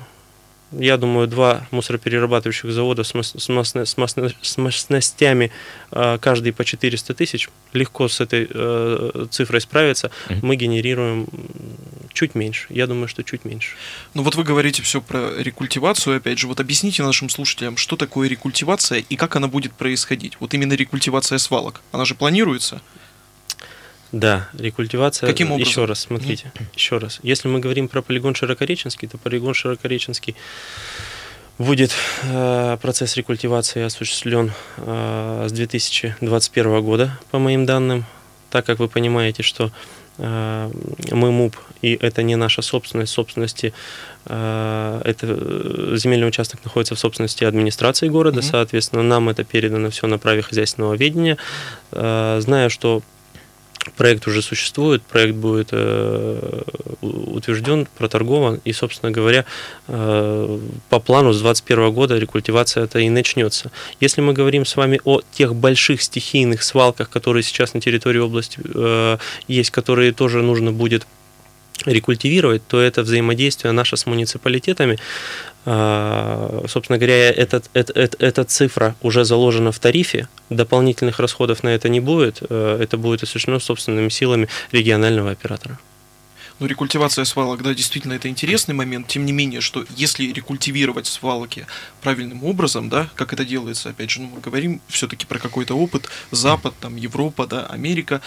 [0.79, 5.51] я думаю, два мусороперерабатывающих завода с, с, массно, с, масно, с мощностями
[5.91, 10.11] э, каждый по 400 тысяч, легко с этой э, цифрой справиться.
[10.29, 10.39] Mm-hmm.
[10.43, 11.27] Мы генерируем
[12.13, 12.67] чуть меньше.
[12.71, 13.77] Я думаю, что чуть меньше.
[14.15, 18.29] Ну вот вы говорите все про рекультивацию, опять же, вот объясните нашим слушателям, что такое
[18.29, 20.37] рекультивация и как она будет происходить.
[20.41, 22.81] Вот именно рекультивация свалок, она же планируется?
[24.13, 25.27] Да, рекультивация.
[25.27, 25.69] Каким образом?
[25.69, 27.19] Еще раз, смотрите, еще раз.
[27.23, 30.37] Если мы говорим про полигон Широкореченский, то полигон Широкореченский
[31.59, 31.93] будет
[32.23, 38.05] э, процесс рекультивации осуществлен э, с 2021 года, по моим данным,
[38.51, 39.73] так как вы понимаете, что
[40.19, 40.71] э,
[41.11, 43.73] мы МУП, и это не наша собственность, собственности,
[44.27, 48.51] э, это земельный участок находится в собственности администрации города, mm-hmm.
[48.51, 51.39] соответственно, нам это передано все на праве хозяйственного ведения.
[51.91, 53.03] Э, знаю, что
[53.97, 56.63] Проект уже существует, проект будет э,
[57.01, 59.45] утвержден, проторгован, и, собственно говоря,
[59.89, 63.71] э, по плану с 2021 года рекультивация это и начнется.
[64.01, 68.59] Если мы говорим с вами о тех больших стихийных свалках, которые сейчас на территории области
[68.63, 71.07] э, есть, которые тоже нужно будет
[71.85, 74.99] рекультивировать, то это взаимодействие наше с муниципалитетами.
[75.69, 81.89] А, собственно говоря, этот, этот, эта цифра уже заложена в тарифе, дополнительных расходов на это
[81.89, 85.77] не будет, э, это будет осуществлено собственными силами регионального оператора.
[86.61, 89.09] Ну, рекультивация свалок, да, действительно, это интересный момент.
[89.09, 91.67] Тем не менее, что если рекультивировать свалки
[92.01, 96.09] правильным образом, да, как это делается, опять же, ну, мы говорим все-таки про какой-то опыт,
[96.31, 98.23] Запад, там, Европа, да, Америка,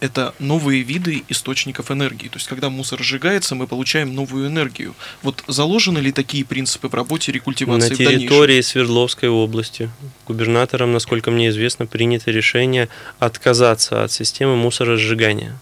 [0.00, 2.28] это новые виды источников энергии.
[2.28, 4.94] То есть, когда мусор сжигается, мы получаем новую энергию.
[5.22, 9.90] Вот заложены ли такие принципы в работе рекультивации На территории Свердловской области
[10.26, 15.58] губернатором, насколько мне известно, принято решение отказаться от системы мусоросжигания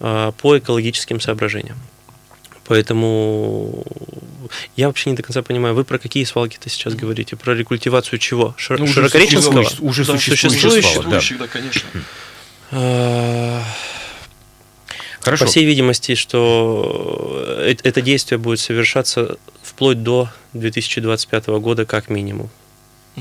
[0.00, 1.78] а, по экологическим соображениям.
[2.66, 3.86] Поэтому
[4.76, 7.34] я вообще не до конца понимаю, вы про какие свалки-то сейчас говорите?
[7.36, 8.54] Про рекультивацию чего?
[8.58, 8.78] Шир...
[8.78, 9.60] Ну, Широкореченского?
[9.60, 11.46] Уже, уже да, существующих, существующих, да.
[11.46, 11.82] да, конечно.
[15.20, 15.44] Хорошо.
[15.44, 22.50] По всей видимости, что э, это действие будет совершаться вплоть до 2025 года как минимум.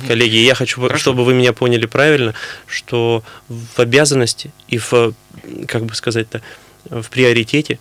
[0.08, 1.00] Коллеги, я хочу, Хорошо.
[1.00, 2.34] чтобы вы меня поняли правильно,
[2.68, 5.14] что в обязанности и в,
[5.68, 6.42] как бы сказать-то,
[6.90, 7.80] в приоритете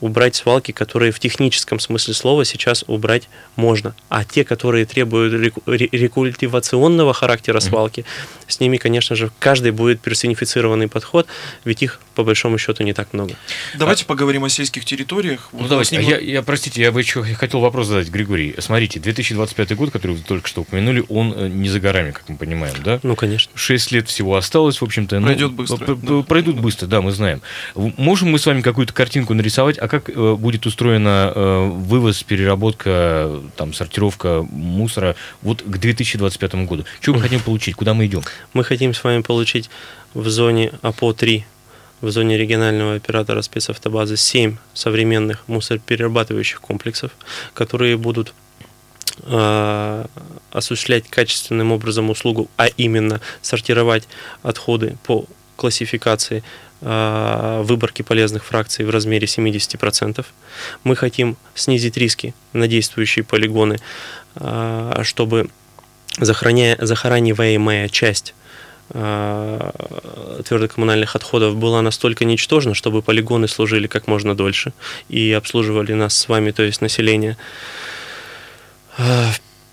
[0.00, 3.94] убрать свалки, которые в техническом смысле слова сейчас убрать можно.
[4.08, 8.04] А те, которые требуют рекультивационного характера свалки,
[8.46, 11.26] с ними, конечно же, каждый будет персонифицированный подход,
[11.64, 13.34] ведь их по большому счету не так много.
[13.76, 14.06] Давайте а...
[14.06, 15.50] поговорим о сельских территориях.
[15.52, 15.96] Ну, вот давайте.
[15.96, 16.08] Ним...
[16.08, 18.54] Я, я, простите, я бы еще хотел вопрос задать, Григорий.
[18.58, 22.36] Смотрите, 2025 год, который вы только что упомянули, он э, не за горами, как мы
[22.36, 23.00] понимаем, да?
[23.02, 23.52] Ну, конечно.
[23.54, 25.20] Шесть лет всего осталось, в общем-то.
[25.20, 25.94] Пройдет ну, быстро.
[25.94, 26.22] Да.
[26.22, 27.40] Пройдут быстро, да, мы знаем.
[27.74, 33.40] Можем мы с вами какую-то картинку нарисовать, а как э, будет устроена э, вывоз, переработка,
[33.56, 36.84] там, сортировка мусора вот к 2025 году?
[37.00, 37.74] Что мы хотим получить?
[37.74, 38.22] Куда мы идем?
[38.52, 39.70] Мы хотим с вами получить
[40.12, 41.44] в зоне АПО-3
[42.02, 47.10] в зоне регионального оператора спецавтобазы 7 современных мусороперерабатывающих комплексов,
[47.54, 48.34] которые будут
[49.22, 50.04] э,
[50.52, 54.06] осуществлять качественным образом услугу, а именно сортировать
[54.42, 55.24] отходы по
[55.56, 56.44] классификации
[56.80, 60.24] выборки полезных фракций в размере 70%.
[60.84, 63.78] Мы хотим снизить риски на действующие полигоны,
[64.36, 65.48] э, чтобы
[66.20, 68.34] захораниваемая часть
[68.90, 69.70] Э,
[70.46, 74.72] твердокоммунальных отходов была настолько ничтожна, чтобы полигоны служили как можно дольше
[75.10, 77.36] и обслуживали нас с вами, то есть население.
[78.96, 79.26] Э,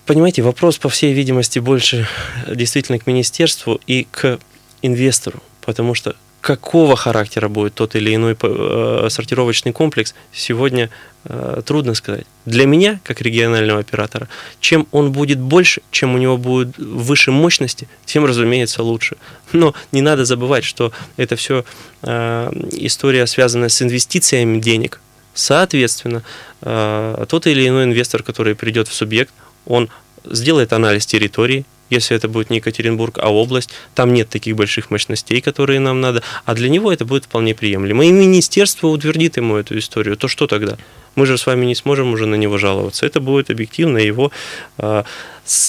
[0.04, 2.06] понимаете, вопрос, по всей видимости, больше
[2.46, 4.38] действительно к министерству и к
[4.82, 6.14] инвестору, потому что
[6.46, 10.90] какого характера будет тот или иной э, сортировочный комплекс, сегодня
[11.24, 12.24] э, трудно сказать.
[12.44, 14.28] Для меня, как регионального оператора,
[14.60, 19.16] чем он будет больше, чем у него будет выше мощности, тем, разумеется, лучше.
[19.52, 21.64] Но не надо забывать, что это все
[22.02, 25.00] э, история, связанная с инвестициями денег.
[25.34, 26.22] Соответственно,
[26.60, 29.34] тот или иной инвестор, который придет в субъект,
[29.66, 29.90] он
[30.24, 35.40] сделает анализ территории, если это будет не Екатеринбург, а область, там нет таких больших мощностей,
[35.40, 38.04] которые нам надо, а для него это будет вполне приемлемо.
[38.04, 40.76] И министерство утвердит ему эту историю, то что тогда?
[41.14, 43.06] Мы же с вами не сможем уже на него жаловаться.
[43.06, 44.30] Это будет объективно его...
[44.78, 45.04] А,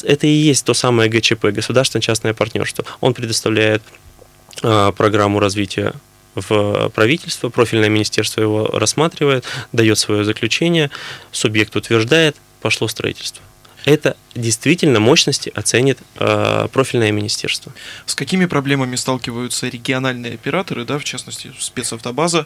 [0.03, 2.83] это и есть то самое ГЧП, государственно-частное партнерство.
[2.99, 3.81] Он предоставляет
[4.63, 5.93] а, программу развития
[6.35, 10.91] в правительство, профильное министерство его рассматривает, дает свое заключение,
[11.31, 13.46] субъект утверждает, пошло строительство
[13.87, 17.71] это действительно мощности оценит э, профильное министерство.
[18.05, 22.45] С какими проблемами сталкиваются региональные операторы, да, в частности спецавтобаза,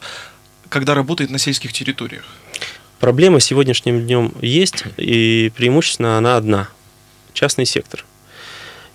[0.69, 2.25] когда работает на сельских территориях?
[2.99, 6.69] Проблема сегодняшним днем есть, и преимущественно она одна–
[7.33, 8.05] частный сектор.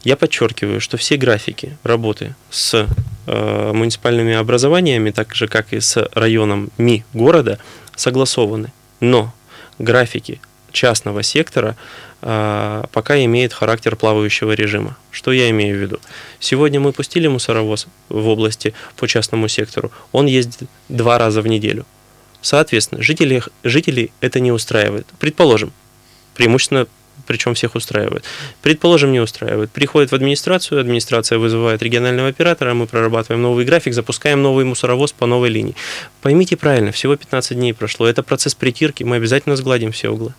[0.04, 2.86] Я подчеркиваю, что все графики работы с
[3.26, 7.58] э, муниципальными образованиями, так же как и с районом МИ города,
[7.96, 8.72] согласованы.
[9.00, 9.34] Но
[9.80, 10.40] графики
[10.76, 11.74] частного сектора
[12.22, 14.96] а, пока имеет характер плавающего режима.
[15.10, 16.00] Что я имею в виду?
[16.38, 19.90] Сегодня мы пустили мусоровоз в области по частному сектору.
[20.12, 21.86] Он ездит два раза в неделю.
[22.42, 25.06] Соответственно, жители, жителей это не устраивает.
[25.18, 25.72] Предположим,
[26.34, 26.86] преимущественно
[27.26, 28.24] причем всех устраивает.
[28.62, 29.70] Предположим, не устраивает.
[29.72, 35.26] Приходит в администрацию, администрация вызывает регионального оператора, мы прорабатываем новый график, запускаем новый мусоровоз по
[35.26, 35.74] новой линии.
[36.20, 38.06] Поймите правильно, всего 15 дней прошло.
[38.06, 40.34] Это процесс притирки, мы обязательно сгладим все углы.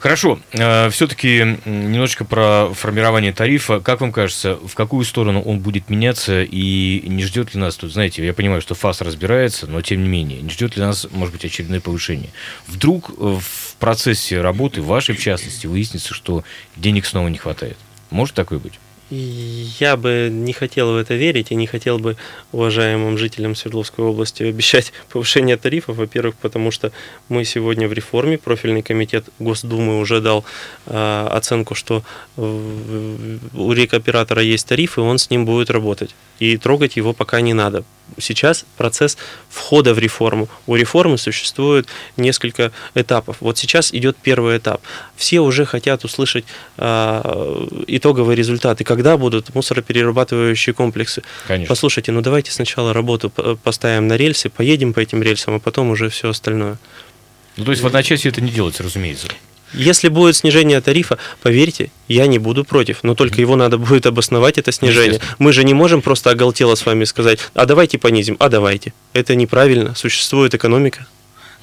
[0.00, 0.38] Хорошо.
[0.52, 3.80] Э, Все-таки немножечко про формирование тарифа.
[3.80, 7.92] Как вам кажется, в какую сторону он будет меняться и не ждет ли нас тут,
[7.92, 11.34] знаете, я понимаю, что ФАС разбирается, но тем не менее, не ждет ли нас, может
[11.34, 12.30] быть, очередное повышение?
[12.66, 16.44] Вдруг э, в процессе работы, вашей в частности, выяснится, что
[16.76, 17.76] денег снова не хватает?
[18.10, 18.78] Может такое быть?
[19.10, 22.16] Я бы не хотел в это верить и не хотел бы
[22.52, 25.96] уважаемым жителям Свердловской области обещать повышение тарифов.
[25.96, 26.90] Во-первых, потому что
[27.28, 30.44] мы сегодня в реформе, профильный комитет Госдумы уже дал
[30.86, 32.02] э, оценку, что
[32.36, 36.14] у рекоператора есть тариф, и он с ним будет работать.
[36.38, 37.84] И трогать его пока не надо
[38.18, 39.16] сейчас процесс
[39.48, 40.48] входа в реформу.
[40.66, 43.38] У реформы существует несколько этапов.
[43.40, 44.80] Вот сейчас идет первый этап.
[45.16, 46.44] Все уже хотят услышать
[46.76, 51.22] э, итоговые результаты, когда будут мусороперерабатывающие комплексы.
[51.46, 51.68] Конечно.
[51.68, 53.30] Послушайте, ну давайте сначала работу
[53.62, 56.78] поставим на рельсы, поедем по этим рельсам, а потом уже все остальное.
[57.56, 59.28] Ну, то есть в одночасье это не делается, разумеется.
[59.74, 64.58] Если будет снижение тарифа, поверьте, я не буду против, но только его надо будет обосновать,
[64.58, 65.20] это снижение.
[65.38, 68.92] Мы же не можем просто оголтело с вами сказать, а давайте понизим, а давайте.
[69.12, 71.06] Это неправильно, существует экономика.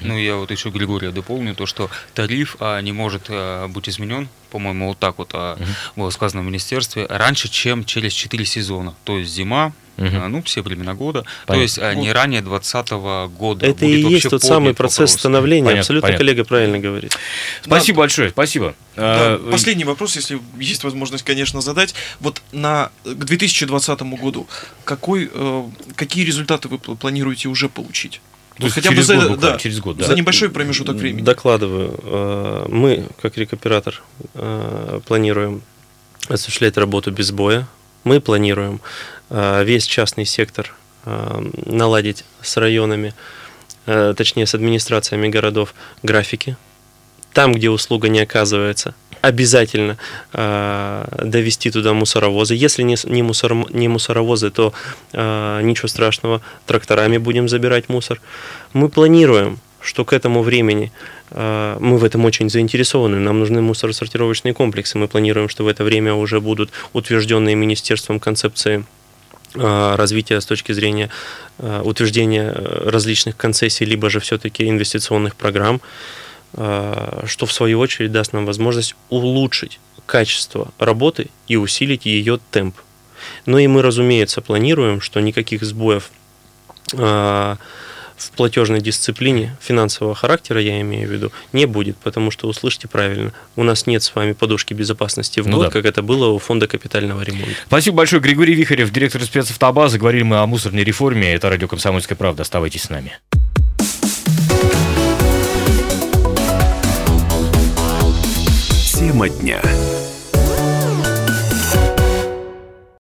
[0.02, 4.30] Ну, я вот еще Григория дополню, то, что тариф а, не может а, быть изменен,
[4.50, 5.66] по-моему, вот так вот а, угу.
[5.96, 8.94] было сказано в министерстве, раньше, чем через 4 сезона.
[9.04, 10.08] То есть зима, угу.
[10.14, 11.56] а, ну, все времена года, Понятно.
[11.56, 12.92] то есть а, не ранее 2020
[13.38, 13.66] года.
[13.66, 15.20] Это и есть тот самый процесс вопрос.
[15.20, 15.80] становления, Понятно.
[15.80, 16.26] абсолютно Понятно.
[16.26, 17.18] коллега правильно говорит.
[17.62, 18.00] Спасибо да.
[18.02, 18.76] большое, спасибо.
[18.96, 21.94] Да, а, последний вопрос, если есть возможность, конечно, задать.
[22.20, 24.48] Вот на, к 2020 году
[24.84, 25.64] какой, э,
[25.96, 28.22] какие результаты вы планируете уже получить?
[28.62, 30.06] То есть хотя через бы за, год, да, через год, да.
[30.06, 31.24] за небольшой промежуток времени.
[31.24, 32.00] Докладываю.
[32.04, 34.04] Э, мы, как рекоператор,
[34.36, 35.64] э, планируем
[36.30, 37.68] осуществлять работу без боя.
[38.04, 38.80] Мы планируем
[39.32, 40.74] э, весь частный сектор
[41.66, 43.16] наладить с районами,
[43.86, 46.58] точнее с администрациями городов графики.
[47.34, 49.98] Там, где услуга не оказывается, обязательно
[50.34, 52.56] э, довести туда мусоровозы.
[52.56, 54.74] Если не, не, мусор, не мусоровозы, то
[55.14, 58.22] э, ничего страшного, тракторами будем забирать мусор.
[58.74, 60.92] Мы планируем что к этому времени
[61.32, 63.18] э, мы в этом очень заинтересованы.
[63.18, 64.98] Нам нужны мусоросортировочные комплексы.
[64.98, 68.86] Мы планируем, что в это время уже будут утвержденные министерством концепции
[69.56, 71.10] э, развития с точки зрения
[71.58, 75.82] э, утверждения различных концессий, либо же все-таки инвестиционных программ.
[76.54, 82.76] Э, что в свою очередь даст нам возможность улучшить качество работы и усилить ее темп.
[83.46, 86.12] Ну и мы, разумеется, планируем, что никаких сбоев
[86.94, 87.56] э,
[88.18, 93.32] в платежной дисциплине финансового характера, я имею в виду, не будет, потому что, услышьте правильно,
[93.56, 95.72] у нас нет с вами подушки безопасности в ну год, да.
[95.72, 97.56] как это было у фонда капитального ремонта.
[97.68, 99.98] Спасибо большое, Григорий Вихарев, директор спецавтобазы.
[99.98, 101.34] Говорили мы о мусорной реформе.
[101.34, 102.42] Это радио «Комсомольская правда».
[102.42, 103.18] Оставайтесь с нами.
[109.12, 109.62] Тема дня.